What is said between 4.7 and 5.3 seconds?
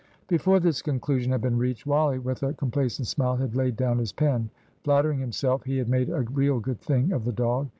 flattering